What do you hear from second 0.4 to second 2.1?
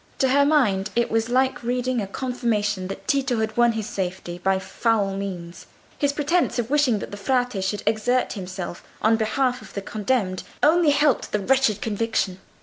mind it was like reading a